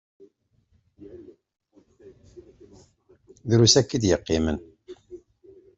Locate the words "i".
3.97-4.01